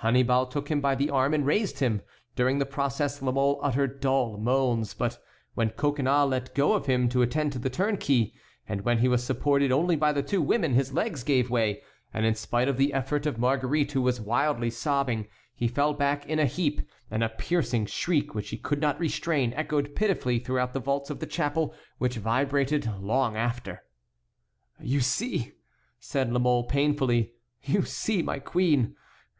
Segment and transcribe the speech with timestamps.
[0.00, 2.02] Annibal took him by the arm and raised him.
[2.36, 5.20] During the process La Mole uttered dull moans, but
[5.54, 8.32] when Coconnas let go of him to attend to the turnkey,
[8.68, 11.82] and when he was supported only by the two women his legs gave way,
[12.14, 16.24] and in spite of the effort of Marguerite, who was wildly sobbing, he fell back
[16.26, 20.74] in a heap, and a piercing shriek which he could not restrain echoed pitifully throughout
[20.74, 23.82] the vaults of the chapel, which vibrated long after.
[24.80, 25.54] "You see,"
[25.98, 28.94] said La Mole, painfully, "you see, my queen!